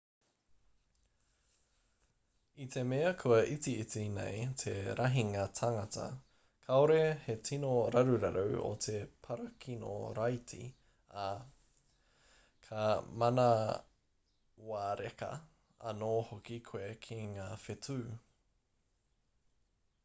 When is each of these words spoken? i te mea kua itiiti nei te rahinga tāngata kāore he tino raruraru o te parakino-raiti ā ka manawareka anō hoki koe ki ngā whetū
i 2.63 2.65
te 2.75 2.83
mea 2.91 3.09
kua 3.23 3.35
itiiti 3.55 4.05
nei 4.13 4.39
te 4.61 4.71
rahinga 4.99 5.41
tāngata 5.59 6.05
kāore 6.69 7.03
he 7.25 7.35
tino 7.49 7.73
raruraru 7.95 8.55
o 8.69 8.71
te 8.85 8.95
parakino-raiti 9.27 10.61
ā 11.23 11.25
ka 12.69 12.87
manawareka 13.25 15.29
anō 15.93 16.09
hoki 16.31 16.57
koe 16.71 16.89
ki 17.09 17.19
ngā 17.37 17.45
whetū 17.67 17.99